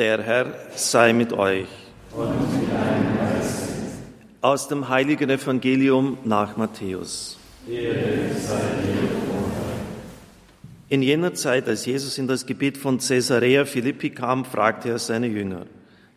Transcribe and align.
Der 0.00 0.22
Herr 0.22 0.54
sei 0.76 1.12
mit 1.12 1.34
euch. 1.34 1.68
Aus 4.40 4.66
dem 4.66 4.88
heiligen 4.88 5.28
Evangelium 5.28 6.16
nach 6.24 6.56
Matthäus. 6.56 7.38
In 10.88 11.02
jener 11.02 11.34
Zeit, 11.34 11.68
als 11.68 11.84
Jesus 11.84 12.16
in 12.16 12.26
das 12.26 12.46
Gebiet 12.46 12.78
von 12.78 12.96
Caesarea 12.96 13.66
Philippi 13.66 14.08
kam, 14.08 14.46
fragte 14.46 14.88
er 14.88 14.98
seine 14.98 15.26
Jünger, 15.26 15.66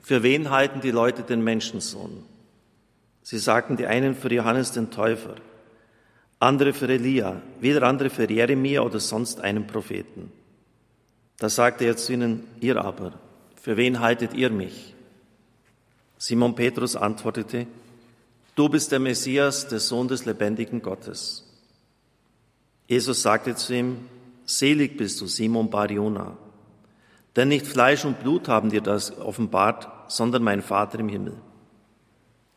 für 0.01 0.23
wen 0.23 0.49
halten 0.49 0.79
die 0.79 0.91
Leute 0.91 1.23
den 1.23 1.43
Menschensohn? 1.43 2.23
Sie 3.21 3.37
sagten 3.37 3.75
die 3.75 3.85
einen 3.85 4.15
für 4.15 4.33
Johannes 4.33 4.71
den 4.71 4.91
Täufer, 4.91 5.35
andere 6.39 6.71
für 6.71 6.87
Elia, 6.87 7.41
wieder 7.59 7.83
andere 7.83 8.09
für 8.09 8.31
Jeremia 8.31 8.79
oder 8.79 9.01
sonst 9.01 9.41
einen 9.41 9.67
Propheten. 9.67 10.31
Da 11.37 11.49
sagte 11.49 11.83
er 11.83 11.97
zu 11.97 12.13
ihnen, 12.13 12.45
ihr 12.61 12.81
aber, 12.81 13.11
für 13.63 13.77
wen 13.77 14.01
haltet 14.01 14.33
ihr 14.33 14.49
mich? 14.49 14.93
Simon 16.17 16.53
Petrus 16.53 16.97
antwortete, 16.97 17.65
du 18.55 18.67
bist 18.67 18.91
der 18.91 18.99
Messias, 18.99 19.69
der 19.69 19.79
Sohn 19.79 20.09
des 20.09 20.25
lebendigen 20.25 20.81
Gottes. 20.81 21.49
Jesus 22.87 23.21
sagte 23.21 23.55
zu 23.55 23.73
ihm, 23.73 23.99
selig 24.43 24.97
bist 24.97 25.21
du, 25.21 25.27
Simon 25.27 25.69
Bariona, 25.69 26.37
denn 27.37 27.47
nicht 27.47 27.65
Fleisch 27.65 28.03
und 28.03 28.19
Blut 28.19 28.49
haben 28.49 28.69
dir 28.69 28.81
das 28.81 29.17
offenbart, 29.17 30.11
sondern 30.11 30.43
mein 30.43 30.61
Vater 30.61 30.99
im 30.99 31.07
Himmel. 31.07 31.37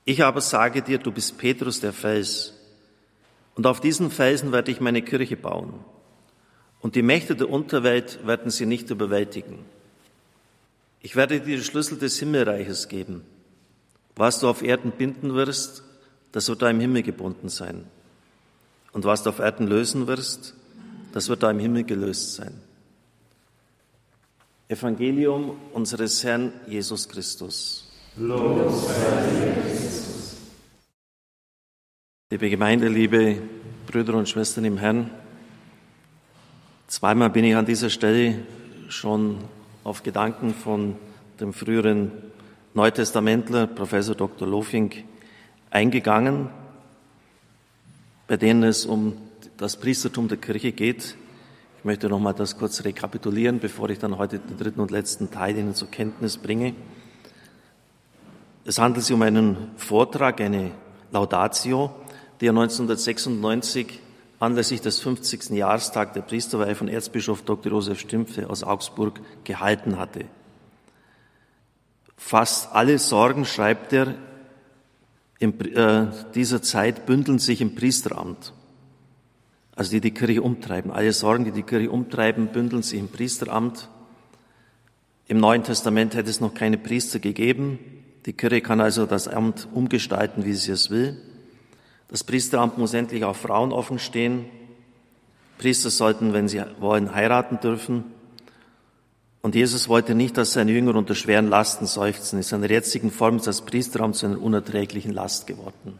Ich 0.04 0.24
aber 0.24 0.40
sage 0.40 0.82
dir, 0.82 0.98
du 0.98 1.12
bist 1.12 1.38
Petrus 1.38 1.78
der 1.78 1.92
Fels, 1.92 2.52
und 3.54 3.68
auf 3.68 3.78
diesen 3.78 4.10
Felsen 4.10 4.50
werde 4.50 4.73
ich 4.73 4.80
meine 4.80 5.02
Kirche 5.02 5.36
bauen, 5.36 5.74
und 6.80 6.96
die 6.96 7.02
Mächte 7.02 7.36
der 7.36 7.48
Unterwelt 7.48 8.26
werden 8.26 8.50
sie 8.50 8.66
nicht 8.66 8.90
überwältigen. 8.90 9.75
Ich 11.00 11.16
werde 11.16 11.41
dir 11.41 11.56
die 11.56 11.62
Schlüssel 11.62 11.98
des 11.98 12.18
Himmelreiches 12.18 12.88
geben. 12.88 13.23
Was 14.14 14.40
du 14.40 14.48
auf 14.48 14.62
Erden 14.62 14.93
binden 14.93 15.34
wirst, 15.34 15.82
das 16.32 16.48
wird 16.48 16.62
da 16.62 16.70
im 16.70 16.80
Himmel 16.80 17.02
gebunden 17.02 17.48
sein. 17.48 17.84
Und 18.93 19.04
was 19.04 19.23
du 19.23 19.30
auf 19.30 19.38
Erden 19.38 19.66
lösen 19.66 20.07
wirst, 20.07 20.54
das 21.12 21.29
wird 21.29 21.43
da 21.43 21.51
im 21.51 21.59
Himmel 21.59 21.85
gelöst 21.85 22.35
sein. 22.35 22.52
Evangelium 24.68 25.57
unseres 25.73 26.24
Herrn 26.24 26.52
Jesus 26.66 27.09
Christus. 27.09 27.88
Los 28.16 28.87
Christus. 28.87 30.37
Liebe 32.30 32.51
Gemeinde, 32.51 32.88
liebe 32.88 33.40
Brüder 33.87 34.15
und 34.15 34.29
Schwestern 34.29 34.65
im 34.65 34.79
Herrn, 34.79 35.10
zweimal 36.88 37.30
bin 37.30 37.45
ich 37.45 37.54
an 37.54 37.66
dieser 37.66 37.90
Stelle 37.90 38.40
schon 38.88 39.38
auf 39.87 40.02
Gedanken 40.02 40.52
von 40.52 40.96
dem 41.38 41.52
früheren 41.52 42.10
Neutestamentler 42.74 43.68
Professor 43.68 44.16
Dr. 44.16 44.48
Lofink 44.48 45.04
eingegangen, 45.70 46.48
bei 48.26 48.37
denen 48.37 48.64
es 48.64 48.84
um 48.84 49.16
das 49.59 49.76
Priestertum 49.76 50.26
der 50.26 50.38
Kirche 50.38 50.73
geht. 50.73 51.14
Ich 51.79 51.84
möchte 51.84 52.09
noch 52.09 52.18
mal 52.18 52.32
das 52.32 52.59
kurz 52.59 52.82
rekapitulieren, 52.82 53.60
bevor 53.60 53.88
ich 53.88 54.01
dann 54.01 54.18
heute 54.18 54.40
den 54.40 54.59
dritten 54.59 54.80
und 54.80 54.90
letzten 54.90 55.30
Teil 55.30 55.57
Ihnen 55.57 55.76
zur 55.76 55.88
Kenntnis 55.88 56.37
bringe. 56.37 56.74
Es 58.64 58.80
handelt 58.80 59.04
sich 59.04 59.14
um 59.14 59.23
einen 59.23 59.70
Vortrag, 59.76 60.40
eine 60.40 60.73
Laudatio, 61.12 61.92
die 62.40 62.46
er 62.46 62.51
1996 62.51 64.00
anlässlich 64.38 64.81
des 64.81 65.00
50. 65.00 65.50
Jahrestag 65.50 66.12
der 66.12 66.22
Priesterweihe 66.22 66.75
von 66.75 66.88
Erzbischof 66.88 67.42
Dr. 67.42 67.72
Josef 67.72 68.00
Stümpfe 68.00 68.50
aus 68.50 68.62
Augsburg 68.62 69.20
gehalten 69.44 69.98
hatte. 69.98 70.26
Fast 72.16 72.72
alle 72.72 72.98
Sorgen, 72.98 73.44
schreibt 73.44 73.92
er, 73.92 74.14
in 75.38 75.60
äh, 75.60 76.06
dieser 76.34 76.62
Zeit 76.62 77.06
bündeln 77.06 77.38
sich 77.38 77.60
im 77.60 77.75
Priesteramt. 77.75 78.52
Also 79.74 79.91
die 79.91 80.00
die 80.00 80.12
Kirche 80.12 80.42
umtreiben. 80.42 80.91
Alle 80.91 81.12
Sorgen, 81.12 81.44
die 81.44 81.53
die 81.53 81.62
Kirche 81.62 81.91
umtreiben, 81.91 82.48
bündeln 82.48 82.82
sich 82.82 82.98
im 82.98 83.08
Priesteramt. 83.08 83.91
Im 85.28 85.38
Neuen 85.38 85.62
Testament 85.62 86.14
hätte 86.14 86.30
es 86.30 86.41
noch 86.41 86.54
keine 86.54 86.78
Priester 86.78 87.18
gegeben. 87.18 87.78
Die 88.24 88.32
Kirche 88.32 88.62
kann 88.62 88.80
also 88.80 89.04
das 89.04 89.28
Amt 89.28 89.68
umgestalten, 89.74 90.47
wie 90.47 90.54
sie 90.54 90.72
es 90.72 90.91
will. 90.91 91.20
Das 92.08 92.22
Priesteramt 92.22 92.78
muss 92.78 92.94
endlich 92.94 93.24
auch 93.24 93.36
Frauen 93.36 93.72
offen 93.72 93.98
stehen. 93.98 94.46
Priester 95.58 95.90
sollten, 95.90 96.32
wenn 96.32 96.48
sie 96.48 96.62
wollen, 96.78 97.14
heiraten 97.14 97.58
dürfen. 97.60 98.04
Und 99.42 99.54
Jesus 99.54 99.88
wollte 99.88 100.14
nicht, 100.14 100.36
dass 100.36 100.52
seine 100.52 100.72
Jünger 100.72 100.94
unter 100.94 101.14
schweren 101.14 101.48
Lasten 101.48 101.86
seufzen. 101.86 102.38
In 102.38 102.42
seiner 102.42 102.70
jetzigen 102.70 103.10
Form 103.10 103.36
ist 103.36 103.46
das 103.46 103.62
Priesteramt 103.62 104.16
zu 104.16 104.26
einer 104.26 104.40
unerträglichen 104.40 105.12
Last 105.12 105.46
geworden. 105.46 105.98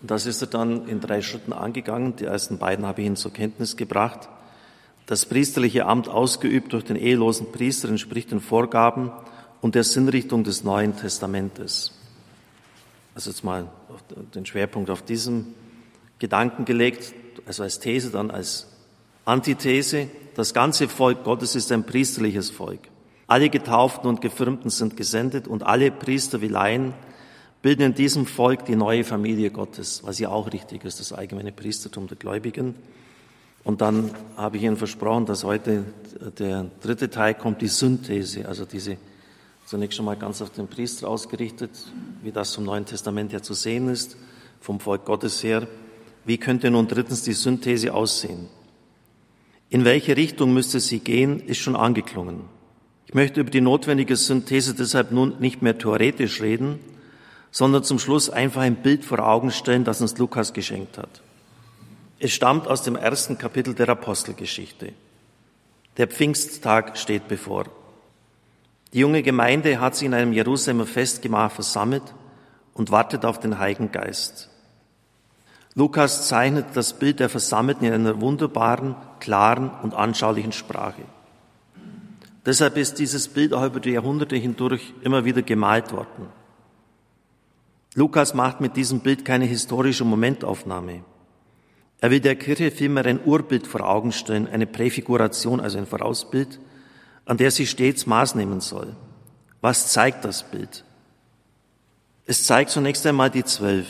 Und 0.00 0.10
das 0.10 0.26
ist 0.26 0.40
er 0.40 0.48
dann 0.48 0.88
in 0.88 1.00
drei 1.00 1.20
Schritten 1.20 1.52
angegangen. 1.52 2.16
Die 2.16 2.24
ersten 2.24 2.58
beiden 2.58 2.86
habe 2.86 3.02
ich 3.02 3.06
Ihnen 3.06 3.16
zur 3.16 3.32
Kenntnis 3.32 3.76
gebracht. 3.76 4.28
Das 5.06 5.26
priesterliche 5.26 5.86
Amt 5.86 6.08
ausgeübt 6.08 6.72
durch 6.72 6.84
den 6.84 6.96
ehelosen 6.96 7.52
Priester 7.52 7.88
entspricht 7.88 8.30
den 8.30 8.40
Vorgaben 8.40 9.10
und 9.60 9.74
der 9.74 9.84
Sinnrichtung 9.84 10.44
des 10.44 10.64
Neuen 10.64 10.96
Testamentes 10.96 11.92
also 13.20 13.32
jetzt 13.32 13.44
mal 13.44 13.68
den 14.34 14.46
Schwerpunkt 14.46 14.88
auf 14.88 15.02
diesem 15.02 15.48
Gedanken 16.18 16.64
gelegt, 16.64 17.12
also 17.44 17.62
als 17.62 17.78
These, 17.78 18.10
dann 18.10 18.30
als 18.30 18.66
Antithese. 19.26 20.08
Das 20.34 20.54
ganze 20.54 20.88
Volk 20.88 21.22
Gottes 21.22 21.54
ist 21.54 21.70
ein 21.70 21.84
priesterliches 21.84 22.48
Volk. 22.48 22.80
Alle 23.26 23.50
Getauften 23.50 24.08
und 24.08 24.22
Gefirmten 24.22 24.70
sind 24.70 24.96
gesendet 24.96 25.48
und 25.48 25.64
alle 25.64 25.90
Priester 25.90 26.40
wie 26.40 26.48
Laien 26.48 26.94
bilden 27.60 27.82
in 27.82 27.94
diesem 27.94 28.24
Volk 28.24 28.64
die 28.64 28.74
neue 28.74 29.04
Familie 29.04 29.50
Gottes, 29.50 30.00
was 30.02 30.18
ja 30.18 30.30
auch 30.30 30.50
richtig 30.50 30.86
ist, 30.86 30.98
das 30.98 31.12
allgemeine 31.12 31.52
Priestertum 31.52 32.06
der 32.06 32.16
Gläubigen. 32.16 32.74
Und 33.64 33.82
dann 33.82 34.12
habe 34.38 34.56
ich 34.56 34.62
Ihnen 34.62 34.78
versprochen, 34.78 35.26
dass 35.26 35.44
heute 35.44 35.84
der 36.38 36.70
dritte 36.80 37.10
Teil 37.10 37.34
kommt, 37.34 37.60
die 37.60 37.68
Synthese, 37.68 38.48
also 38.48 38.64
diese 38.64 38.96
Zunächst 39.70 39.96
schon 39.98 40.06
mal 40.06 40.16
ganz 40.16 40.42
auf 40.42 40.50
den 40.50 40.66
Priester 40.66 41.06
ausgerichtet, 41.06 41.70
wie 42.24 42.32
das 42.32 42.52
vom 42.52 42.64
Neuen 42.64 42.86
Testament 42.86 43.32
her 43.32 43.40
zu 43.40 43.54
sehen 43.54 43.86
ist, 43.86 44.16
vom 44.60 44.80
Volk 44.80 45.04
Gottes 45.04 45.44
her. 45.44 45.68
Wie 46.24 46.38
könnte 46.38 46.72
nun 46.72 46.88
drittens 46.88 47.22
die 47.22 47.34
Synthese 47.34 47.94
aussehen? 47.94 48.48
In 49.68 49.84
welche 49.84 50.16
Richtung 50.16 50.52
müsste 50.52 50.80
sie 50.80 50.98
gehen, 50.98 51.38
ist 51.38 51.58
schon 51.58 51.76
angeklungen. 51.76 52.40
Ich 53.06 53.14
möchte 53.14 53.38
über 53.38 53.50
die 53.50 53.60
notwendige 53.60 54.16
Synthese 54.16 54.74
deshalb 54.74 55.12
nun 55.12 55.38
nicht 55.38 55.62
mehr 55.62 55.78
theoretisch 55.78 56.40
reden, 56.40 56.80
sondern 57.52 57.84
zum 57.84 58.00
Schluss 58.00 58.28
einfach 58.28 58.62
ein 58.62 58.82
Bild 58.82 59.04
vor 59.04 59.20
Augen 59.20 59.52
stellen, 59.52 59.84
das 59.84 60.00
uns 60.00 60.18
Lukas 60.18 60.52
geschenkt 60.52 60.98
hat. 60.98 61.22
Es 62.18 62.32
stammt 62.32 62.66
aus 62.66 62.82
dem 62.82 62.96
ersten 62.96 63.38
Kapitel 63.38 63.74
der 63.74 63.88
Apostelgeschichte. 63.90 64.94
Der 65.96 66.08
Pfingsttag 66.08 66.98
steht 66.98 67.28
bevor. 67.28 67.66
Die 68.92 68.98
junge 68.98 69.22
Gemeinde 69.22 69.80
hat 69.80 69.94
sich 69.94 70.06
in 70.06 70.14
einem 70.14 70.32
Jerusalemer 70.32 70.86
Festgemach 70.86 71.52
versammelt 71.52 72.02
und 72.74 72.90
wartet 72.90 73.24
auf 73.24 73.38
den 73.38 73.58
Heiligen 73.58 73.92
Geist. 73.92 74.50
Lukas 75.74 76.26
zeichnet 76.26 76.66
das 76.74 76.98
Bild 76.98 77.20
der 77.20 77.28
Versammelten 77.28 77.86
in 77.86 77.92
einer 77.92 78.20
wunderbaren, 78.20 78.96
klaren 79.20 79.70
und 79.82 79.94
anschaulichen 79.94 80.52
Sprache. 80.52 81.02
Deshalb 82.44 82.76
ist 82.76 82.98
dieses 82.98 83.28
Bild 83.28 83.52
auch 83.52 83.64
über 83.64 83.78
die 83.78 83.90
Jahrhunderte 83.90 84.34
hindurch 84.34 84.92
immer 85.02 85.24
wieder 85.24 85.42
gemalt 85.42 85.92
worden. 85.92 86.26
Lukas 87.94 88.34
macht 88.34 88.60
mit 88.60 88.76
diesem 88.76 89.00
Bild 89.00 89.24
keine 89.24 89.44
historische 89.44 90.04
Momentaufnahme. 90.04 91.04
Er 92.00 92.10
will 92.10 92.20
der 92.20 92.36
Kirche 92.36 92.70
vielmehr 92.70 93.04
ein 93.04 93.20
Urbild 93.24 93.66
vor 93.66 93.88
Augen 93.88 94.10
stellen, 94.10 94.48
eine 94.48 94.66
Präfiguration, 94.66 95.60
also 95.60 95.78
ein 95.78 95.86
Vorausbild, 95.86 96.58
an 97.30 97.36
der 97.36 97.52
sie 97.52 97.68
stets 97.68 98.06
Maß 98.06 98.34
nehmen 98.34 98.60
soll. 98.60 98.96
Was 99.60 99.92
zeigt 99.92 100.24
das 100.24 100.42
Bild? 100.42 100.84
Es 102.26 102.42
zeigt 102.42 102.70
zunächst 102.70 103.06
einmal 103.06 103.30
die 103.30 103.44
Zwölf. 103.44 103.86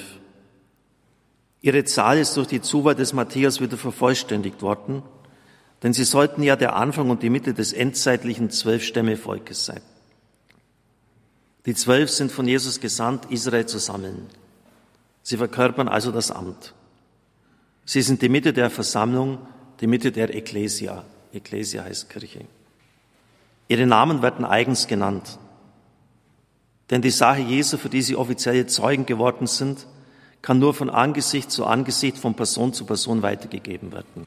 Ihre 1.62 1.84
Zahl 1.84 2.18
ist 2.18 2.36
durch 2.36 2.48
die 2.48 2.60
Zuwahl 2.60 2.94
des 2.94 3.14
Matthäus 3.14 3.62
wieder 3.62 3.78
vervollständigt 3.78 4.60
worden, 4.60 5.02
denn 5.82 5.94
sie 5.94 6.04
sollten 6.04 6.42
ja 6.42 6.54
der 6.54 6.76
Anfang 6.76 7.08
und 7.08 7.22
die 7.22 7.30
Mitte 7.30 7.54
des 7.54 7.72
endzeitlichen 7.72 8.50
Zwölfstämmevolkes 8.50 9.64
sein. 9.64 9.80
Die 11.64 11.74
Zwölf 11.74 12.10
sind 12.10 12.30
von 12.30 12.46
Jesus 12.46 12.78
gesandt, 12.78 13.30
Israel 13.30 13.64
zu 13.64 13.78
sammeln. 13.78 14.26
Sie 15.22 15.38
verkörpern 15.38 15.88
also 15.88 16.12
das 16.12 16.30
Amt. 16.30 16.74
Sie 17.86 18.02
sind 18.02 18.20
die 18.20 18.28
Mitte 18.28 18.52
der 18.52 18.68
Versammlung, 18.68 19.38
die 19.80 19.86
Mitte 19.86 20.12
der 20.12 20.34
Ecclesia. 20.34 21.06
Ecclesia 21.32 21.84
heißt 21.84 22.10
Kirche. 22.10 22.44
Ihre 23.70 23.86
Namen 23.86 24.20
werden 24.20 24.44
eigens 24.44 24.88
genannt. 24.88 25.38
Denn 26.90 27.02
die 27.02 27.10
Sache 27.10 27.40
Jesu, 27.40 27.78
für 27.78 27.88
die 27.88 28.02
sie 28.02 28.16
offizielle 28.16 28.66
Zeugen 28.66 29.06
geworden 29.06 29.46
sind, 29.46 29.86
kann 30.42 30.58
nur 30.58 30.74
von 30.74 30.90
Angesicht 30.90 31.52
zu 31.52 31.64
Angesicht, 31.64 32.18
von 32.18 32.34
Person 32.34 32.72
zu 32.72 32.84
Person 32.84 33.22
weitergegeben 33.22 33.92
werden. 33.92 34.26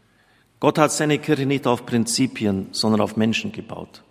Gott 0.62 0.78
hat 0.78 0.94
seine 0.94 1.20
Kirche 1.20 1.46
nicht 1.46 1.68
auf 1.68 1.86
Prinzipien, 1.86 2.70
sondern 2.72 3.02
auf 3.02 3.18
Menschen 3.18 3.52
gebaut. 3.52 4.04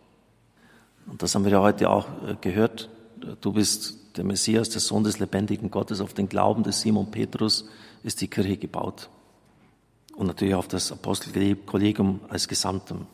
Und 1.07 1.23
das 1.23 1.35
haben 1.35 1.47
wir 1.47 1.53
ja 1.53 1.63
heute 1.63 1.89
auch 1.89 2.09
äh, 2.29 2.35
gehört. 2.39 2.91
Du 3.41 3.53
bist 3.53 4.19
der 4.19 4.25
Messias, 4.25 4.69
der 4.69 4.83
Sohn 4.83 5.03
des 5.03 5.19
lebendigen 5.19 5.71
Gottes. 5.71 6.03
Auf 6.03 6.13
den 6.13 6.29
Glauben 6.29 6.63
des 6.63 6.83
Simon 6.83 7.11
Petrus 7.11 7.71
ist 8.03 8.21
die 8.21 8.29
Kirche 8.29 8.59
gebaut. 8.59 9.09
Und 10.15 10.27
natürlich 10.27 10.55
auf 10.55 10.69
das 10.69 10.93
Apostelkollegium 10.93 12.21
als 12.29 12.49
Gesamtem. 12.49 13.07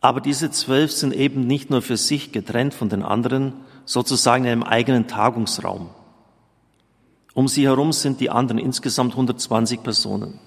Aber 0.00 0.20
diese 0.20 0.50
zwölf 0.50 0.92
sind 0.92 1.12
eben 1.12 1.46
nicht 1.46 1.70
nur 1.70 1.82
für 1.82 1.96
sich 1.96 2.30
getrennt 2.30 2.74
von 2.74 2.88
den 2.88 3.02
anderen, 3.02 3.52
sozusagen 3.84 4.44
in 4.44 4.50
einem 4.50 4.62
eigenen 4.62 5.08
Tagungsraum. 5.08 5.90
Um 7.34 7.48
sie 7.48 7.66
herum 7.66 7.92
sind 7.92 8.20
die 8.20 8.30
anderen 8.30 8.58
insgesamt 8.58 9.12
120 9.12 9.82
Personen. 9.82 10.38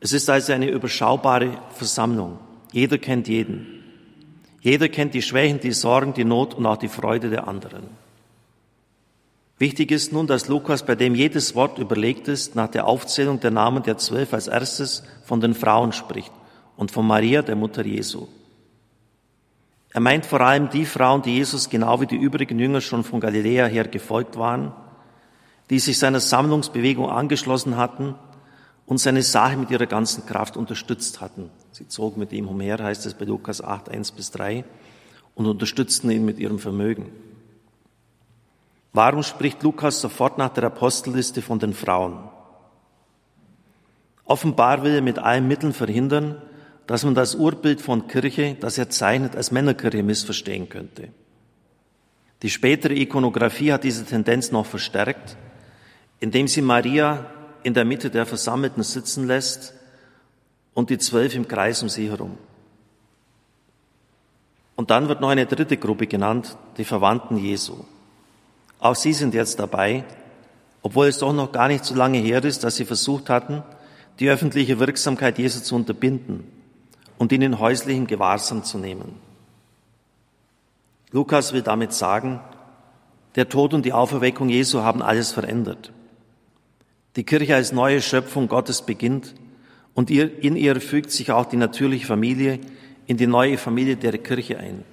Es 0.00 0.12
ist 0.12 0.30
also 0.30 0.52
eine 0.52 0.70
überschaubare 0.70 1.58
Versammlung. 1.74 2.38
Jeder 2.72 2.98
kennt 2.98 3.26
jeden. 3.26 3.66
Jeder 4.60 4.88
kennt 4.88 5.14
die 5.14 5.22
Schwächen, 5.22 5.60
die 5.60 5.72
Sorgen, 5.72 6.14
die 6.14 6.24
Not 6.24 6.54
und 6.54 6.66
auch 6.66 6.76
die 6.76 6.88
Freude 6.88 7.30
der 7.30 7.48
anderen. 7.48 7.84
Wichtig 9.58 9.90
ist 9.90 10.12
nun, 10.12 10.28
dass 10.28 10.46
Lukas, 10.46 10.86
bei 10.86 10.94
dem 10.94 11.16
jedes 11.16 11.56
Wort 11.56 11.78
überlegt 11.78 12.28
ist, 12.28 12.54
nach 12.54 12.68
der 12.68 12.86
Aufzählung 12.86 13.40
der 13.40 13.50
Namen 13.50 13.82
der 13.82 13.98
Zwölf 13.98 14.32
als 14.32 14.46
erstes 14.46 15.02
von 15.24 15.40
den 15.40 15.54
Frauen 15.54 15.92
spricht 15.92 16.32
und 16.78 16.92
von 16.92 17.06
Maria, 17.06 17.42
der 17.42 17.56
Mutter 17.56 17.84
Jesu. 17.84 18.28
Er 19.90 20.00
meint 20.00 20.24
vor 20.24 20.40
allem 20.40 20.70
die 20.70 20.86
Frauen, 20.86 21.22
die 21.22 21.34
Jesus 21.34 21.68
genau 21.68 22.00
wie 22.00 22.06
die 22.06 22.16
übrigen 22.16 22.58
Jünger 22.58 22.80
schon 22.80 23.02
von 23.02 23.18
Galiläa 23.18 23.66
her 23.66 23.88
gefolgt 23.88 24.38
waren, 24.38 24.72
die 25.70 25.80
sich 25.80 25.98
seiner 25.98 26.20
Sammlungsbewegung 26.20 27.10
angeschlossen 27.10 27.76
hatten 27.76 28.14
und 28.86 28.98
seine 28.98 29.22
Sache 29.22 29.56
mit 29.56 29.72
ihrer 29.72 29.86
ganzen 29.86 30.24
Kraft 30.24 30.56
unterstützt 30.56 31.20
hatten. 31.20 31.50
Sie 31.72 31.88
zogen 31.88 32.20
mit 32.20 32.32
ihm 32.32 32.46
umher, 32.46 32.78
heißt 32.78 33.06
es 33.06 33.14
bei 33.14 33.24
Lukas 33.24 33.60
8, 33.60 33.88
1 33.88 34.12
bis 34.12 34.30
3, 34.30 34.64
und 35.34 35.46
unterstützten 35.46 36.10
ihn 36.10 36.24
mit 36.24 36.38
ihrem 36.38 36.60
Vermögen. 36.60 37.10
Warum 38.92 39.24
spricht 39.24 39.64
Lukas 39.64 40.00
sofort 40.00 40.38
nach 40.38 40.50
der 40.50 40.64
Apostelliste 40.64 41.42
von 41.42 41.58
den 41.58 41.74
Frauen? 41.74 42.18
Offenbar 44.24 44.84
will 44.84 44.94
er 44.94 45.02
mit 45.02 45.18
allen 45.18 45.48
Mitteln 45.48 45.72
verhindern, 45.72 46.40
dass 46.88 47.04
man 47.04 47.14
das 47.14 47.34
Urbild 47.34 47.82
von 47.82 48.08
Kirche, 48.08 48.56
das 48.58 48.78
er 48.78 48.88
zeichnet, 48.88 49.36
als 49.36 49.50
Männerkirche 49.50 50.02
missverstehen 50.02 50.70
könnte. 50.70 51.10
Die 52.40 52.48
spätere 52.48 52.94
Ikonografie 52.94 53.72
hat 53.72 53.84
diese 53.84 54.06
Tendenz 54.06 54.52
noch 54.52 54.64
verstärkt, 54.64 55.36
indem 56.18 56.48
sie 56.48 56.62
Maria 56.62 57.26
in 57.62 57.74
der 57.74 57.84
Mitte 57.84 58.08
der 58.08 58.24
Versammelten 58.24 58.82
sitzen 58.82 59.26
lässt 59.26 59.74
und 60.72 60.88
die 60.88 60.96
zwölf 60.96 61.34
im 61.34 61.46
Kreis 61.46 61.82
um 61.82 61.90
sie 61.90 62.08
herum. 62.08 62.38
Und 64.74 64.90
dann 64.90 65.08
wird 65.08 65.20
noch 65.20 65.28
eine 65.28 65.44
dritte 65.44 65.76
Gruppe 65.76 66.06
genannt, 66.06 66.56
die 66.78 66.84
Verwandten 66.84 67.36
Jesu. 67.36 67.84
Auch 68.78 68.94
sie 68.94 69.12
sind 69.12 69.34
jetzt 69.34 69.58
dabei, 69.58 70.04
obwohl 70.80 71.08
es 71.08 71.18
doch 71.18 71.34
noch 71.34 71.52
gar 71.52 71.68
nicht 71.68 71.84
so 71.84 71.94
lange 71.94 72.18
her 72.18 72.42
ist, 72.42 72.64
dass 72.64 72.76
sie 72.76 72.86
versucht 72.86 73.28
hatten, 73.28 73.62
die 74.20 74.30
öffentliche 74.30 74.78
Wirksamkeit 74.78 75.38
Jesu 75.38 75.60
zu 75.60 75.74
unterbinden 75.74 76.56
und 77.18 77.32
ihn 77.32 77.42
in 77.42 77.58
häuslichen 77.58 78.06
Gewahrsam 78.06 78.64
zu 78.64 78.78
nehmen. 78.78 79.16
Lukas 81.10 81.52
will 81.52 81.62
damit 81.62 81.92
sagen, 81.92 82.40
der 83.34 83.48
Tod 83.48 83.74
und 83.74 83.84
die 83.84 83.92
Auferweckung 83.92 84.48
Jesu 84.48 84.80
haben 84.80 85.02
alles 85.02 85.32
verändert. 85.32 85.92
Die 87.16 87.24
Kirche 87.24 87.54
als 87.54 87.72
neue 87.72 88.00
Schöpfung 88.00 88.48
Gottes 88.48 88.82
beginnt 88.82 89.34
und 89.94 90.10
in 90.10 90.56
ihr 90.56 90.80
fügt 90.80 91.10
sich 91.10 91.32
auch 91.32 91.46
die 91.46 91.56
natürliche 91.56 92.06
Familie 92.06 92.60
in 93.06 93.16
die 93.16 93.26
neue 93.26 93.58
Familie 93.58 93.96
der 93.96 94.16
Kirche 94.18 94.58
ein, 94.58 94.84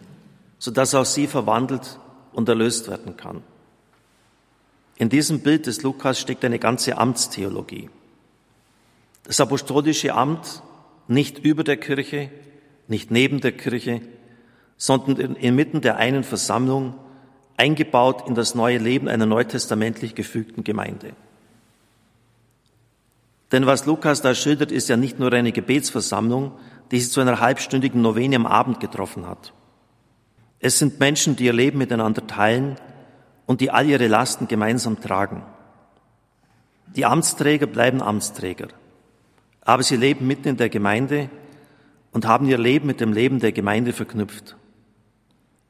sodass 0.58 0.96
auch 0.96 1.06
sie 1.06 1.28
verwandelt 1.28 2.00
und 2.34 2.50
erlöst 2.50 2.90
werden 2.90 3.18
kann. 3.18 3.44
In 4.98 5.10
diesem 5.10 5.42
Bild 5.42 5.68
des 5.68 5.84
Lukas 5.84 6.20
steckt 6.20 6.46
eine 6.46 6.58
ganze 6.58 6.98
Amtstheologie. 6.98 7.90
Das 9.26 9.42
apostolische 9.42 10.14
Amt 10.14 10.62
nicht 11.08 11.40
über 11.40 11.64
der 11.64 11.78
Kirche, 11.78 12.30
nicht 12.88 13.12
neben 13.12 13.42
der 13.42 13.52
Kirche, 13.52 14.02
sondern 14.78 15.36
inmitten 15.36 15.82
der 15.82 15.98
einen 15.98 16.24
Versammlung, 16.24 16.96
eingebaut 17.58 18.28
in 18.28 18.36
das 18.36 18.56
neue 18.56 18.78
Leben 18.78 19.08
einer 19.08 19.26
neutestamentlich 19.26 20.16
gefügten 20.16 20.64
Gemeinde. 20.64 21.14
Denn 23.52 23.66
was 23.66 23.86
Lukas 23.86 24.22
da 24.22 24.36
schildert, 24.36 24.72
ist 24.72 24.90
ja 24.90 24.98
nicht 24.98 25.20
nur 25.20 25.32
eine 25.32 25.52
Gebetsversammlung, 25.52 26.52
die 26.92 27.00
sich 27.00 27.12
zu 27.12 27.22
einer 27.22 27.40
halbstündigen 27.40 28.02
Novene 28.02 28.36
am 28.36 28.46
Abend 28.46 28.80
getroffen 28.80 29.28
hat. 29.28 29.54
Es 30.60 30.80
sind 30.80 31.00
Menschen, 31.00 31.36
die 31.36 31.46
ihr 31.46 31.54
Leben 31.54 31.78
miteinander 31.78 32.26
teilen 32.28 32.76
und 33.46 33.62
die 33.62 33.72
all 33.72 33.88
ihre 33.88 34.08
Lasten 34.08 34.48
gemeinsam 34.48 35.00
tragen. 35.00 35.44
Die 36.96 37.06
Amtsträger 37.06 37.68
bleiben 37.68 38.02
Amtsträger. 38.02 38.68
Aber 39.66 39.84
sie 39.84 39.98
leben 39.98 40.26
mitten 40.26 40.48
in 40.48 40.58
der 40.58 40.70
Gemeinde 40.70 41.30
und 42.14 42.26
haben 42.26 42.48
ihr 42.48 42.58
Leben 42.58 42.88
mit 42.88 43.02
dem 43.02 43.12
Leben 43.12 43.40
der 43.40 43.52
Gemeinde 43.52 43.92
verknüpft. 43.92 44.56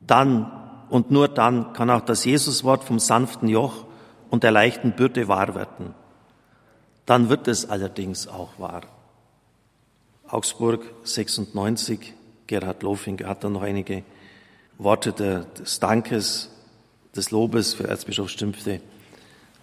Dann 0.02 0.52
und 0.90 1.10
nur 1.10 1.28
dann 1.28 1.74
kann 1.74 1.90
auch 1.90 2.02
das 2.02 2.26
Jesuswort 2.26 2.84
vom 2.84 3.00
sanften 3.00 3.48
Joch 3.48 3.86
und 4.30 4.44
der 4.44 4.52
leichten 4.52 4.92
Bürde 4.92 5.28
wahr 5.28 5.56
werden. 5.56 5.96
Dann 7.06 7.30
wird 7.30 7.48
es 7.48 7.68
allerdings 7.68 8.28
auch 8.28 8.60
wahr. 8.60 8.82
Augsburg 10.28 10.84
96, 11.04 12.14
Gerhard 12.48 12.84
Lofing 12.84 13.24
hat 13.26 13.44
da 13.44 13.50
noch 13.50 13.62
einige 13.62 14.04
Worte 14.78 15.14
des 15.14 15.80
Dankes, 15.80 16.50
des 17.16 17.32
Lobes 17.32 17.74
für 17.74 17.88
Erzbischof 17.88 18.30
Stümpfte 18.30 18.82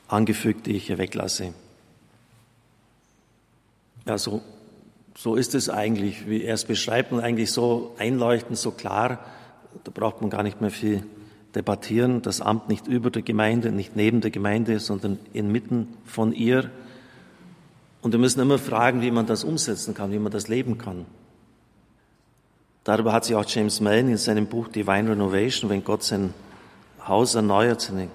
angefügt, 0.08 0.67
die 0.67 0.76
ich 0.76 0.87
hier 0.87 0.99
weglasse. 0.99 1.52
Ja, 4.06 4.19
so, 4.19 4.43
so 5.16 5.37
ist 5.37 5.54
es 5.54 5.69
eigentlich, 5.69 6.28
wie 6.28 6.43
er 6.43 6.54
es 6.54 6.64
beschreibt 6.64 7.12
und 7.12 7.20
eigentlich 7.20 7.52
so 7.52 7.94
einleuchtend, 7.99 8.58
so 8.58 8.72
klar. 8.72 9.20
Da 9.84 9.90
braucht 9.93 10.20
man 10.20 10.31
gar 10.31 10.43
nicht 10.43 10.60
mehr 10.60 10.70
viel 10.70 11.04
debattieren. 11.54 12.22
Das 12.22 12.40
Amt 12.40 12.69
nicht 12.69 12.87
über 12.87 13.10
der 13.10 13.22
Gemeinde, 13.22 13.70
nicht 13.70 13.96
neben 13.96 14.20
der 14.20 14.31
Gemeinde, 14.31 14.81
sondern 14.81 15.19
inmitten 15.32 15.88
von 16.04 16.32
ihr. 16.32 16.70
Und 18.00 18.12
wir 18.12 18.19
müssen 18.19 18.40
immer 18.40 18.58
fragen, 18.58 19.00
wie 19.02 19.12
man 19.12 19.26
das 19.26 19.44
umsetzen 19.44 19.94
kann, 19.94 20.10
wie 20.10 20.19
man 20.19 20.32
das 20.32 20.49
leben 20.49 20.78
kann. 20.78 21.06
Darüber 22.84 23.12
hat 23.12 23.25
sich 23.25 23.37
auch 23.37 23.44
James 23.46 23.81
Mellon 23.81 24.08
in 24.08 24.16
seinem 24.16 24.46
Buch 24.46 24.66
Divine 24.66 25.10
Renovation, 25.10 25.70
wenn 25.70 25.84
Gott 25.84 26.02
sein 26.02 26.34
Haus 27.06 27.37
erneuert, 27.37 27.80
seine 27.80 28.09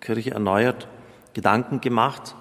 Kirche 0.00 0.30
erneuert, 0.30 0.86
Gedanken 1.34 1.80
gemacht. 1.80 2.36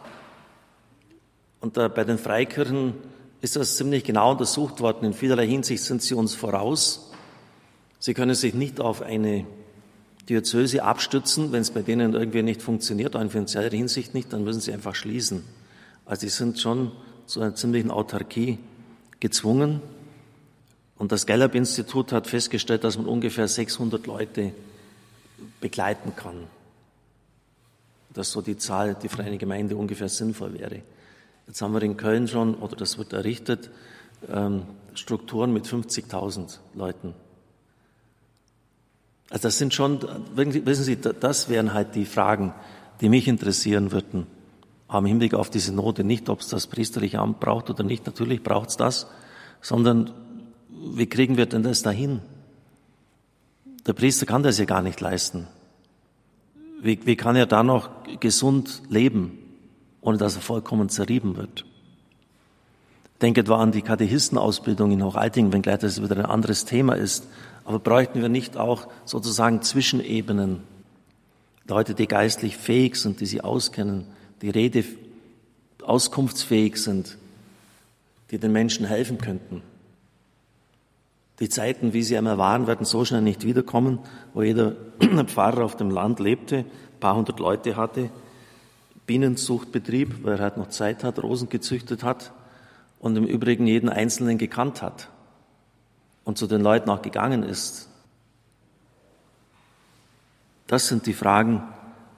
Und 1.61 1.77
äh, 1.77 1.87
bei 1.87 2.03
den 2.03 2.17
Freikirchen 2.17 2.95
ist 3.39 3.55
das 3.55 3.77
ziemlich 3.77 4.03
genau 4.03 4.31
untersucht 4.31 4.81
worden. 4.81 5.05
In 5.05 5.13
vielerlei 5.13 5.47
Hinsicht 5.47 5.83
sind 5.83 6.01
sie 6.01 6.15
uns 6.15 6.35
voraus. 6.35 7.11
Sie 7.99 8.13
können 8.13 8.35
sich 8.35 8.53
nicht 8.53 8.79
auf 8.79 9.01
eine 9.01 9.45
Diözese 10.27 10.83
abstützen. 10.83 11.51
Wenn 11.51 11.61
es 11.61 11.71
bei 11.71 11.83
denen 11.83 12.13
irgendwie 12.13 12.43
nicht 12.43 12.61
funktioniert, 12.61 13.15
auch 13.15 13.21
in 13.21 13.29
finanzieller 13.29 13.69
Hinsicht 13.69 14.13
nicht, 14.13 14.33
dann 14.33 14.43
müssen 14.43 14.61
sie 14.61 14.73
einfach 14.73 14.95
schließen. 14.95 15.43
Also 16.05 16.21
sie 16.21 16.29
sind 16.29 16.59
schon 16.59 16.91
zu 17.25 17.41
einer 17.41 17.55
ziemlichen 17.55 17.91
Autarkie 17.91 18.57
gezwungen. 19.19 19.81
Und 20.97 21.11
das 21.11 21.25
Gallup-Institut 21.25 22.11
hat 22.11 22.27
festgestellt, 22.27 22.83
dass 22.83 22.97
man 22.97 23.07
ungefähr 23.07 23.47
600 23.47 24.05
Leute 24.05 24.51
begleiten 25.59 26.13
kann. 26.15 26.47
Dass 28.13 28.31
so 28.31 28.41
die 28.41 28.57
Zahl, 28.57 28.95
die 28.95 29.09
für 29.09 29.23
eine 29.23 29.37
Gemeinde 29.37 29.75
ungefähr 29.75 30.09
sinnvoll 30.09 30.59
wäre. 30.59 30.81
Jetzt 31.47 31.61
haben 31.61 31.73
wir 31.73 31.81
in 31.81 31.97
Köln 31.97 32.27
schon, 32.27 32.55
oder 32.55 32.75
das 32.75 32.97
wird 32.97 33.13
errichtet, 33.13 33.69
ähm, 34.29 34.63
Strukturen 34.93 35.53
mit 35.53 35.65
50.000 35.65 36.59
Leuten. 36.73 37.13
Also 39.29 39.43
das 39.43 39.57
sind 39.57 39.73
schon, 39.73 40.01
wissen 40.35 40.83
Sie, 40.83 40.97
das 40.97 41.47
wären 41.47 41.73
halt 41.73 41.95
die 41.95 42.05
Fragen, 42.05 42.53
die 42.99 43.07
mich 43.07 43.27
interessieren 43.27 43.91
würden. 43.91 44.27
Am 44.89 45.05
Hinblick 45.05 45.33
auf 45.33 45.49
diese 45.49 45.73
Note 45.73 46.03
nicht, 46.03 46.27
ob 46.27 46.41
es 46.41 46.49
das 46.49 46.67
priesterliche 46.67 47.19
Amt 47.19 47.39
braucht 47.39 47.69
oder 47.69 47.83
nicht, 47.83 48.05
natürlich 48.05 48.43
braucht 48.43 48.69
es 48.69 48.77
das, 48.77 49.07
sondern 49.61 50.11
wie 50.93 51.07
kriegen 51.07 51.37
wir 51.37 51.45
denn 51.45 51.63
das 51.63 51.81
dahin? 51.81 52.19
Der 53.87 53.93
Priester 53.93 54.25
kann 54.25 54.43
das 54.43 54.57
ja 54.57 54.65
gar 54.65 54.81
nicht 54.81 54.99
leisten. 54.99 55.47
Wie, 56.81 56.99
wie 57.05 57.15
kann 57.15 57.35
er 57.35 57.45
da 57.45 57.63
noch 57.63 57.89
gesund 58.19 58.81
leben? 58.89 59.37
Ohne 60.01 60.17
dass 60.17 60.35
er 60.35 60.41
vollkommen 60.41 60.89
zerrieben 60.89 61.37
wird. 61.37 61.65
Denkt 63.21 63.37
etwa 63.37 63.61
an 63.61 63.71
die 63.71 63.83
Katechistenausbildung 63.83 64.91
in 64.91 65.03
Hochaltingen, 65.03 65.53
wenngleich 65.53 65.79
das 65.79 66.01
wieder 66.01 66.17
ein 66.17 66.25
anderes 66.25 66.65
Thema 66.65 66.93
ist. 66.93 67.27
Aber 67.65 67.79
bräuchten 67.79 68.21
wir 68.21 68.29
nicht 68.29 68.57
auch 68.57 68.87
sozusagen 69.05 69.61
Zwischenebenen? 69.61 70.63
Leute, 71.67 71.93
die 71.93 72.07
geistlich 72.07 72.57
fähig 72.57 72.95
sind, 72.95 73.21
die 73.21 73.27
sie 73.27 73.41
auskennen, 73.41 74.05
die 74.41 74.49
Rede 74.49 74.83
auskunftsfähig 75.83 76.77
sind, 76.77 77.17
die 78.31 78.39
den 78.39 78.51
Menschen 78.51 78.85
helfen 78.85 79.19
könnten, 79.19 79.61
Die 81.41 81.49
Zeiten, 81.49 81.91
wie 81.93 82.03
sie 82.03 82.15
einmal 82.15 82.37
waren, 82.37 82.67
werden 82.67 82.85
so 82.85 83.03
schnell 83.03 83.23
nicht 83.23 83.43
wiederkommen, 83.43 83.97
wo 84.35 84.43
jeder 84.43 84.75
Pfarrer 85.25 85.65
auf 85.65 85.75
dem 85.75 85.89
Land 85.89 86.19
lebte, 86.19 86.57
ein 86.57 86.99
paar 86.99 87.15
hundert 87.15 87.39
Leute 87.39 87.75
hatte, 87.75 88.11
Bienenzuchtbetrieb, 89.07 90.23
weil 90.23 90.33
er 90.33 90.39
halt 90.39 90.57
noch 90.57 90.69
Zeit 90.69 91.03
hat, 91.03 91.21
Rosen 91.21 91.49
gezüchtet 91.49 92.03
hat 92.03 92.31
und 92.99 93.15
im 93.15 93.25
Übrigen 93.25 93.67
jeden 93.67 93.89
Einzelnen 93.89 94.37
gekannt 94.37 94.81
hat 94.81 95.09
und 96.23 96.37
zu 96.37 96.47
den 96.47 96.61
Leuten 96.61 96.89
auch 96.89 97.01
gegangen 97.01 97.43
ist. 97.43 97.89
Das 100.67 100.87
sind 100.87 101.05
die 101.05 101.13
Fragen, 101.13 101.63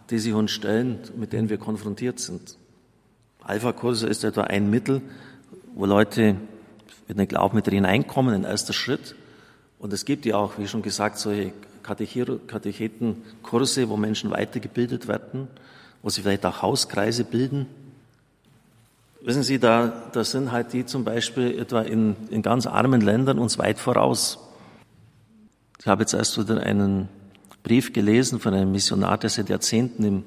die 0.09 0.19
sich 0.19 0.33
uns 0.33 0.51
stellen, 0.51 0.99
mit 1.17 1.33
denen 1.33 1.49
wir 1.49 1.57
konfrontiert 1.57 2.19
sind. 2.19 2.57
Alpha-Kurse 3.41 4.07
ist 4.07 4.23
etwa 4.23 4.41
ein 4.41 4.69
Mittel, 4.69 5.01
wo 5.73 5.85
Leute 5.85 6.35
in 7.07 7.17
den 7.17 7.27
Glauben 7.27 7.55
mit 7.55 7.67
hineinkommen, 7.67 8.33
ein 8.33 8.43
erster 8.43 8.73
Schritt. 8.73 9.15
Und 9.79 9.91
es 9.91 10.05
gibt 10.05 10.25
ja 10.25 10.37
auch, 10.37 10.59
wie 10.59 10.67
schon 10.67 10.81
gesagt, 10.81 11.17
solche 11.17 11.51
Katechetenkurse, 11.81 13.89
wo 13.89 13.97
Menschen 13.97 14.31
weitergebildet 14.31 15.07
werden, 15.07 15.47
wo 16.03 16.09
sie 16.09 16.21
vielleicht 16.21 16.45
auch 16.45 16.61
Hauskreise 16.61 17.23
bilden. 17.23 17.65
Wissen 19.21 19.41
Sie, 19.41 19.57
da, 19.57 20.03
da 20.11 20.23
sind 20.25 20.51
halt 20.51 20.73
die 20.73 20.85
zum 20.85 21.05
Beispiel 21.05 21.57
etwa 21.57 21.81
in, 21.81 22.15
in 22.29 22.41
ganz 22.41 22.67
armen 22.67 22.99
Ländern 22.99 23.39
uns 23.39 23.57
weit 23.57 23.79
voraus. 23.79 24.37
Ich 25.79 25.87
habe 25.87 26.03
jetzt 26.03 26.13
erst 26.13 26.37
wieder 26.37 26.61
einen 26.61 27.07
Brief 27.63 27.93
gelesen 27.93 28.41
von 28.41 28.53
einem 28.53 28.73
Missionar, 28.73 29.17
der 29.17 29.29
seit 29.29 29.47
Jahrzehnten 29.47 30.03
im 30.03 30.23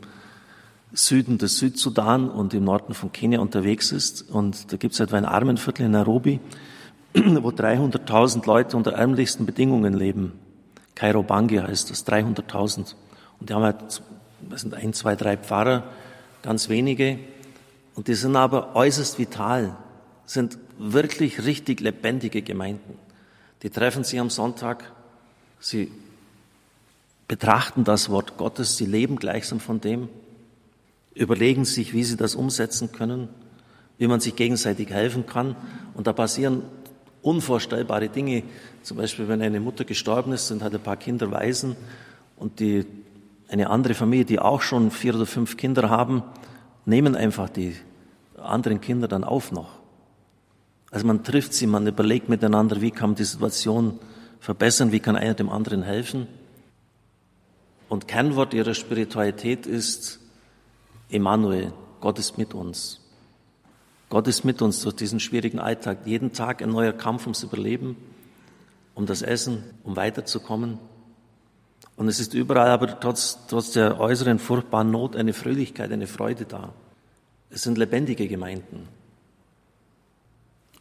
Süden 0.95 1.37
des 1.37 1.59
Südsudan 1.59 2.31
und 2.31 2.55
im 2.55 2.65
Norden 2.65 2.95
von 2.95 3.13
Kenia 3.13 3.41
unterwegs 3.41 3.93
ist. 3.93 4.31
Und 4.31 4.73
da 4.73 4.79
gibt 4.79 4.95
es 4.95 5.01
etwa 5.01 5.19
ein 5.19 5.27
Armenviertel 5.27 5.85
in 5.85 5.93
Nairobi, 5.93 6.41
wo 7.15 7.51
300.000 7.51 8.47
Leute 8.47 8.79
unter 8.79 8.93
ärmlichsten 8.93 9.45
Bedingungen 9.45 9.93
leben. 9.93 10.33
Kairobangi 10.95 11.59
heißt 11.59 11.91
das, 11.91 12.07
300.000. 12.07 12.95
Und 13.39 13.51
die 13.51 13.55
haben 13.55 13.63
halt, 13.63 14.03
das 14.41 14.63
sind 14.63 14.75
ein, 14.75 14.93
zwei, 14.93 15.17
drei 15.17 15.37
Pfarrer, 15.37 15.85
ganz 16.43 16.69
wenige. 16.69 17.19
Und 17.95 18.09
die 18.09 18.15
sind 18.15 18.37
aber 18.37 18.77
äußerst 18.77 19.19
vital, 19.19 19.77
sind 20.27 20.59
wirklich 20.79 21.45
richtig 21.45 21.81
lebendige 21.81 22.43
Gemeinden. 22.43 22.99
Die 23.63 23.71
treffen 23.71 24.05
sich 24.05 24.21
am 24.21 24.31
Sonntag, 24.31 24.93
sie 25.61 25.91
betrachten 27.27 27.85
das 27.85 28.11
Wort 28.11 28.37
Gottes, 28.37 28.77
sie 28.77 28.87
leben 28.87 29.17
gleichsam 29.17 29.61
von 29.61 29.81
dem, 29.81 30.09
überlegen 31.15 31.65
sich, 31.65 31.93
wie 31.93 32.05
sie 32.05 32.17
das 32.17 32.35
umsetzen 32.35 32.93
können, 32.93 33.29
wie 33.99 34.07
man 34.07 34.21
sich 34.21 34.37
gegenseitig 34.37 34.91
helfen 34.91 35.27
kann. 35.27 35.57
Und 35.95 36.07
da 36.07 36.13
passieren 36.13 36.63
unvorstellbare 37.23 38.09
Dinge. 38.09 38.45
Zum 38.83 38.99
Beispiel, 38.99 39.27
wenn 39.27 39.43
eine 39.43 39.59
Mutter 39.59 39.85
gestorben 39.85 40.33
ist 40.33 40.51
und 40.51 40.63
hat 40.63 40.75
ein 40.75 40.81
paar 40.81 40.97
Kinder 40.97 41.31
Waisen 41.33 41.75
und 42.37 42.61
die, 42.61 42.85
eine 43.49 43.71
andere 43.71 43.95
Familie, 43.95 44.25
die 44.25 44.39
auch 44.39 44.63
schon 44.63 44.91
vier 44.91 45.15
oder 45.15 45.27
fünf 45.27 45.57
Kinder 45.57 45.91
haben, 45.91 46.23
nehmen 46.85 47.15
einfach 47.15 47.49
die 47.49 47.77
anderen 48.37 48.81
Kinder 48.81 49.09
dann 49.09 49.25
auf 49.25 49.53
noch. 49.53 49.71
Also 50.91 51.07
man 51.07 51.25
trifft 51.25 51.53
sie, 51.53 51.67
man 51.67 51.87
überlegt 51.87 52.29
miteinander, 52.29 52.81
wie 52.81 52.91
kann 52.91 53.11
man 53.11 53.17
die 53.17 53.25
Situation 53.25 53.99
verbessern, 54.41 54.93
wie 54.93 55.01
kann 55.01 55.17
einer 55.17 55.35
dem 55.35 55.49
anderen 55.49 55.83
helfen. 55.83 56.27
Und 57.89 58.09
Kernwort 58.09 58.55
ihrer 58.55 58.75
Spiritualität 58.75 59.67
ist 59.67 60.21
Emmanuel, 61.11 61.73
Gott 62.01 62.19
ist 62.19 62.39
mit 62.39 62.55
uns. 62.55 63.01
Gott 64.09 64.29
ist 64.29 64.45
mit 64.45 64.63
uns 64.63 64.83
durch 64.83 64.95
diesen 64.95 65.19
schwierigen 65.19 65.59
Alltag. 65.59 65.99
Jeden 66.05 66.33
Tag 66.33 66.63
ein 66.63 66.71
neuer 66.71 66.93
Kampf 66.93 67.23
ums 67.23 67.43
Überleben, 67.43 67.97
um 68.95 69.07
das 69.07 69.23
Essen, 69.23 69.65
um 69.83 69.97
weiterzukommen. 69.97 70.79
Und 71.97 72.09
es 72.09 72.21
ist 72.21 72.35
überall 72.35 72.69
aber 72.69 73.01
trotz, 73.01 73.39
trotz 73.49 73.73
der 73.73 73.99
äußeren 73.99 74.39
furchtbaren 74.39 74.91
Not 74.91 75.17
eine 75.17 75.33
Fröhlichkeit, 75.33 75.91
eine 75.91 76.07
Freude 76.07 76.45
da. 76.45 76.73
Es 77.51 77.63
sind 77.63 77.79
lebendige 77.79 78.29
Gemeinden. 78.29 78.89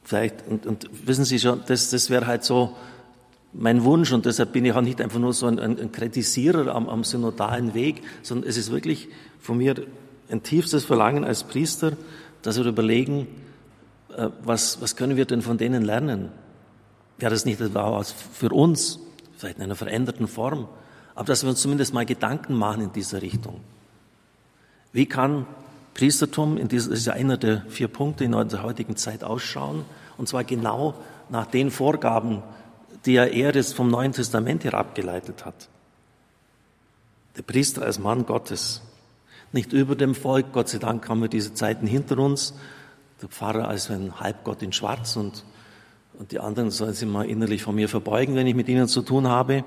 Vielleicht, 0.04 0.48
und, 0.48 0.66
und 0.66 0.90
wissen 1.06 1.26
Sie 1.26 1.40
schon, 1.40 1.64
das, 1.68 1.90
das 1.90 2.10
wäre 2.10 2.28
halt 2.28 2.44
so 2.44 2.76
mein 3.54 3.84
Wunsch 3.84 4.12
und 4.12 4.26
deshalb 4.26 4.52
bin 4.52 4.66
ich 4.66 4.74
auch 4.74 4.82
nicht 4.82 5.00
einfach 5.00 5.20
nur 5.20 5.34
so 5.34 5.48
ein, 5.48 5.60
ein, 5.60 5.80
ein 5.80 5.92
Kritisierer 5.92 6.76
am, 6.76 6.90
am 6.90 7.04
synodalen 7.06 7.74
Weg, 7.74 8.04
sondern 8.22 8.50
es 8.50 8.58
ist 8.58 8.72
wirklich 8.72 9.08
von 9.40 9.58
mir 9.58 9.76
ein 10.30 10.44
tiefstes 10.44 10.84
Verlangen 10.84 11.24
als 11.24 11.44
Priester, 11.44 11.94
dass 12.42 12.58
wir 12.58 12.66
überlegen, 12.66 13.28
äh, 14.16 14.30
was, 14.44 14.82
was 14.82 14.96
können 14.96 15.16
wir 15.16 15.26
denn 15.26 15.42
von 15.42 15.58
denen 15.58 15.84
lernen? 15.84 16.30
Wäre 17.18 17.32
das 17.32 17.46
nicht 17.46 17.62
etwa 17.62 18.04
für 18.04 18.50
uns, 18.50 19.00
vielleicht 19.38 19.58
in 19.58 19.64
einer 19.64 19.76
veränderten 19.76 20.28
Form, 20.28 20.68
aber 21.16 21.26
dass 21.26 21.44
wir 21.44 21.50
uns 21.50 21.62
zumindest 21.62 21.94
mal 21.94 22.06
Gedanken 22.06 22.54
machen 22.56 22.82
in 22.82 22.92
dieser 22.92 23.22
Richtung. 23.22 23.62
Wie 24.92 25.06
kann 25.06 25.46
Priestertum, 25.94 26.58
in 26.58 26.68
dieser, 26.68 26.90
das 26.90 27.00
ist 27.00 27.06
ja 27.06 27.14
einer 27.14 27.38
der 27.38 27.62
vier 27.70 27.88
Punkte 27.88 28.26
in 28.26 28.34
unserer 28.34 28.64
heutigen 28.64 28.98
Zeit 28.98 29.24
ausschauen, 29.24 29.86
und 30.18 30.28
zwar 30.28 30.44
genau 30.44 30.94
nach 31.30 31.46
den 31.46 31.72
Vorgaben, 31.72 32.44
die 33.06 33.16
er 33.16 33.52
das 33.52 33.74
vom 33.74 33.90
Neuen 33.90 34.12
Testament 34.12 34.64
her 34.64 34.74
abgeleitet 34.74 35.46
hat. 35.46 35.70
Der 37.38 37.44
Priester 37.44 37.84
als 37.84 38.00
Mann 38.00 38.26
Gottes, 38.26 38.82
nicht 39.52 39.74
über 39.74 39.96
dem 39.96 40.16
Volk, 40.16 40.52
Gott 40.52 40.70
sei 40.70 40.80
Dank 40.80 41.08
haben 41.08 41.22
wir 41.22 41.30
diese 41.30 41.54
Zeiten 41.54 41.88
hinter 41.88 42.18
uns, 42.20 42.54
der 43.22 43.30
Pfarrer 43.30 43.68
als 43.68 43.90
ein 43.90 44.20
Halbgott 44.20 44.62
in 44.62 44.74
Schwarz 44.74 45.16
und, 45.16 45.46
und 46.20 46.32
die 46.32 46.40
anderen 46.40 46.72
sollen 46.72 46.94
sich 46.94 47.08
mal 47.08 47.26
innerlich 47.26 47.64
von 47.64 47.76
mir 47.76 47.88
verbeugen, 47.88 48.36
wenn 48.36 48.48
ich 48.48 48.56
mit 48.56 48.68
ihnen 48.68 48.88
zu 48.88 49.02
tun 49.02 49.28
habe. 49.28 49.64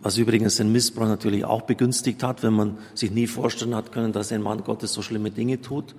Was 0.00 0.16
übrigens 0.16 0.56
den 0.56 0.70
Missbrauch 0.70 1.06
natürlich 1.06 1.44
auch 1.44 1.62
begünstigt 1.62 2.22
hat, 2.22 2.42
wenn 2.42 2.52
man 2.52 2.78
sich 2.94 3.10
nie 3.10 3.26
vorstellen 3.26 3.74
hat 3.74 3.92
können, 3.92 4.12
dass 4.12 4.30
ein 4.30 4.42
Mann 4.42 4.62
Gottes 4.62 4.92
so 4.92 5.02
schlimme 5.02 5.30
Dinge 5.30 5.60
tut. 5.60 5.94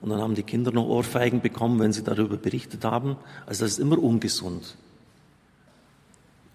Und 0.00 0.10
dann 0.10 0.20
haben 0.20 0.34
die 0.34 0.44
Kinder 0.44 0.70
noch 0.72 0.86
Ohrfeigen 0.86 1.40
bekommen, 1.40 1.80
wenn 1.80 1.92
sie 1.92 2.02
darüber 2.02 2.36
berichtet 2.36 2.84
haben. 2.84 3.16
Also 3.46 3.64
das 3.64 3.72
ist 3.72 3.78
immer 3.80 3.98
ungesund. 3.98 4.76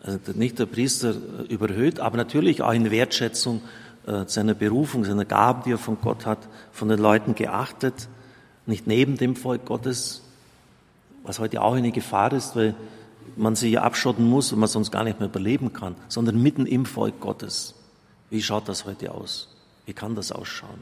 Also 0.04 0.20
nicht 0.34 0.60
der 0.60 0.68
Priester 0.68 1.16
überhöht, 1.50 2.00
aber 2.00 2.18
natürlich 2.18 2.62
auch 2.62 2.74
in 2.74 2.92
Wertschätzung 2.92 3.62
äh, 4.06 4.25
seiner 4.28 4.54
Berufung, 4.54 5.04
seiner 5.04 5.25
Gaben, 5.25 5.64
die 5.64 5.72
er 5.72 5.78
von 5.78 5.98
Gott 6.00 6.25
hat, 6.25 6.48
von 6.72 6.90
den 6.90 7.00
Leuten 7.00 7.36
geachtet, 7.36 8.08
nicht 8.68 8.88
neben 8.88 9.18
dem 9.18 9.36
Volk 9.36 9.66
Gottes, 9.66 10.22
was 11.24 11.40
heute 11.40 11.62
auch 11.62 11.74
eine 11.74 11.92
Gefahr 11.92 12.34
ist, 12.34 12.56
weil 12.56 12.75
man 13.36 13.55
sich 13.55 13.74
ja 13.74 13.82
abschotten 13.82 14.27
muss 14.27 14.51
und 14.51 14.60
man 14.60 14.70
sonst 14.70 14.91
gar 14.91 15.03
nicht 15.03 15.20
mehr 15.20 15.29
überleben 15.29 15.74
kann, 15.74 15.96
sondern 16.08 16.41
mitten 16.41 16.65
im 16.65 16.86
Volk 16.86 17.20
Gottes. 17.20 17.75
Wie 18.29 18.41
schaut 18.41 18.67
das 18.70 18.86
heute 18.86 19.12
aus? 19.12 19.50
Wie 19.86 19.94
kann 19.94 20.15
das 20.15 20.32
ausschauen? 20.32 20.79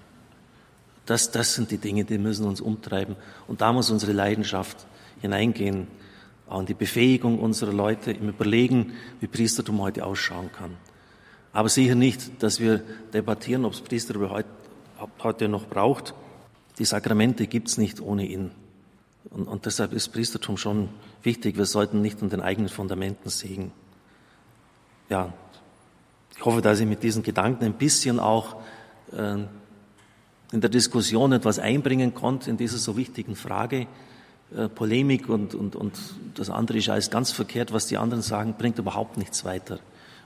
Das, 1.05 1.31
das 1.31 1.55
sind 1.55 1.71
die 1.71 1.77
Dinge, 1.77 2.05
die 2.05 2.17
müssen 2.17 2.45
uns 2.45 2.62
umtreiben. 2.62 3.15
Und 3.47 3.62
da 3.62 3.73
muss 3.73 3.89
unsere 3.89 4.13
Leidenschaft 4.13 4.85
hineingehen, 5.21 5.88
an 6.47 6.65
die 6.65 6.73
Befähigung 6.73 7.39
unserer 7.39 7.73
Leute 7.73 8.12
im 8.12 8.29
Überlegen, 8.29 8.93
wie 9.19 9.27
Priestertum 9.27 9.81
heute 9.81 10.05
ausschauen 10.05 10.51
kann. 10.51 10.77
Aber 11.51 11.69
sicher 11.69 11.95
nicht, 11.95 12.41
dass 12.43 12.59
wir 12.59 12.83
debattieren, 13.13 13.65
ob 13.65 13.73
es 13.73 13.81
Priester 13.81 14.15
heute 15.21 15.47
noch 15.47 15.67
braucht. 15.67 16.13
Die 16.79 16.85
Sakramente 16.85 17.47
gibt 17.47 17.67
es 17.67 17.77
nicht 17.77 18.01
ohne 18.01 18.25
ihn. 18.25 18.51
Und, 19.30 19.48
und, 19.48 19.65
deshalb 19.65 19.94
ist 19.94 20.10
Priestertum 20.10 20.58
schon 20.58 20.89
wichtig. 21.24 21.58
Wir 21.58 21.65
sollten 21.65 22.01
nicht 22.01 22.22
an 22.22 22.30
den 22.30 22.42
eigenen 22.42 22.70
Fundamenten 22.70 23.30
sägen. 23.30 23.72
Ja, 25.10 25.34
ich 26.36 26.44
hoffe, 26.44 26.62
dass 26.62 26.80
ich 26.80 26.88
mit 26.88 27.03
diesen 27.03 27.24
Gedanken 27.24 27.63
ein 27.63 27.74
bisschen 27.74 28.20
auch 28.20 28.58
äh, 29.12 29.38
in 30.51 30.62
der 30.62 30.70
Diskussion 30.70 31.32
etwas 31.32 31.60
einbringen 31.60 32.13
konnte 32.13 32.50
in 32.50 32.58
dieser 32.58 32.77
so 32.77 32.98
wichtigen 32.98 33.36
Frage. 33.36 33.88
Äh, 34.56 34.68
Polemik 34.68 35.30
und, 35.30 35.56
und, 35.56 35.75
und 35.75 35.98
das 36.36 36.50
andere 36.50 36.77
ist 36.77 36.89
alles 36.89 37.10
ganz 37.10 37.32
verkehrt, 37.32 37.72
was 37.72 37.88
die 37.88 37.98
anderen 37.98 38.22
sagen, 38.22 38.56
bringt 38.58 38.77
überhaupt 38.77 39.18
nichts 39.18 39.46
weiter. 39.46 39.75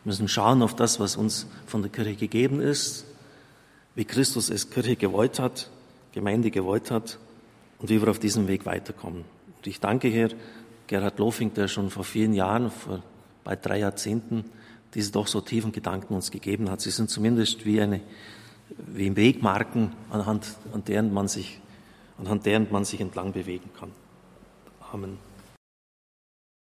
Wir 0.04 0.12
müssen 0.12 0.27
schauen 0.27 0.62
auf 0.62 0.75
das, 0.75 1.00
was 1.00 1.16
uns 1.18 1.48
von 1.66 1.82
der 1.82 1.92
Kirche 1.92 2.16
gegeben 2.16 2.62
ist, 2.62 3.06
wie 3.96 4.06
Christus 4.06 4.50
es 4.50 4.70
Kirche 4.70 4.96
gewollt 4.96 5.39
hat, 5.39 5.70
Gemeinde 6.13 6.50
gewollt 6.50 6.92
hat 6.92 7.20
und 7.79 7.89
wie 7.89 8.01
wir 8.01 8.10
auf 8.10 8.19
diesem 8.19 8.48
Weg 8.48 8.65
weiterkommen. 8.65 9.24
Und 9.57 9.67
ich 9.67 9.79
danke 9.79 10.07
hier 10.07 10.29
Gerhard 10.88 11.19
Lofing, 11.19 11.53
der 11.53 11.67
schon 11.67 11.89
vor 11.89 12.03
vielen 12.03 12.34
Jahren, 12.34 12.72
vor 12.72 13.03
bald 13.43 13.65
drei 13.65 13.79
Jahrzehnten, 13.79 14.46
diese 14.93 15.12
doch 15.12 15.27
so 15.27 15.41
tiefen 15.41 15.72
Gedanken 15.72 16.13
uns 16.13 16.31
gegeben 16.31 16.69
hat. 16.69 16.81
Sie 16.81 16.91
sind 16.91 17.10
zumindest 17.10 17.65
wie 17.65 17.81
eine, 17.81 18.01
wie 18.88 19.15
Wegmarken, 19.15 19.91
anhand 20.10 20.55
an 20.74 20.84
deren 20.86 21.13
man 21.13 21.27
sich, 21.27 21.60
anhand 22.17 22.46
deren 22.46 22.67
man 22.72 22.86
sich 22.86 23.01
entlang 23.01 23.34
bewegen 23.34 23.69
kann. 23.77 23.91
Amen. 24.91 25.26